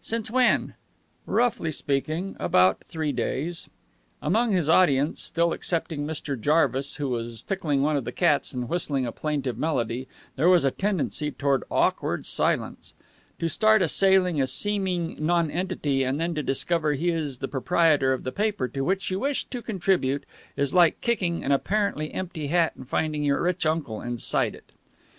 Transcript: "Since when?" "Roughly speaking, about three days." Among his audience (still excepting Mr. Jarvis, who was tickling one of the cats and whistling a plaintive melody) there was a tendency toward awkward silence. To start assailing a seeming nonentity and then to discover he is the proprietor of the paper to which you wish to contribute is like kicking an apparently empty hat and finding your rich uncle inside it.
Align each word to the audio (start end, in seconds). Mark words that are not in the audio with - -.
"Since 0.00 0.30
when?" 0.30 0.72
"Roughly 1.26 1.70
speaking, 1.70 2.34
about 2.40 2.84
three 2.88 3.12
days." 3.12 3.68
Among 4.22 4.52
his 4.52 4.70
audience 4.70 5.20
(still 5.22 5.52
excepting 5.52 6.06
Mr. 6.06 6.40
Jarvis, 6.40 6.94
who 6.96 7.10
was 7.10 7.42
tickling 7.42 7.82
one 7.82 7.94
of 7.94 8.04
the 8.04 8.10
cats 8.10 8.54
and 8.54 8.70
whistling 8.70 9.04
a 9.04 9.12
plaintive 9.12 9.58
melody) 9.58 10.08
there 10.36 10.48
was 10.48 10.64
a 10.64 10.70
tendency 10.70 11.30
toward 11.30 11.62
awkward 11.70 12.24
silence. 12.24 12.94
To 13.38 13.50
start 13.50 13.82
assailing 13.82 14.40
a 14.40 14.46
seeming 14.46 15.14
nonentity 15.20 16.04
and 16.04 16.18
then 16.18 16.34
to 16.36 16.42
discover 16.42 16.94
he 16.94 17.10
is 17.10 17.40
the 17.40 17.46
proprietor 17.46 18.14
of 18.14 18.24
the 18.24 18.32
paper 18.32 18.68
to 18.68 18.80
which 18.80 19.10
you 19.10 19.20
wish 19.20 19.44
to 19.44 19.60
contribute 19.60 20.24
is 20.56 20.72
like 20.72 21.02
kicking 21.02 21.44
an 21.44 21.52
apparently 21.52 22.14
empty 22.14 22.46
hat 22.46 22.74
and 22.76 22.88
finding 22.88 23.22
your 23.22 23.42
rich 23.42 23.66
uncle 23.66 24.00
inside 24.00 24.54
it. 24.54 24.72